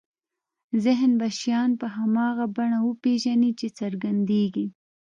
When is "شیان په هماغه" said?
1.39-2.45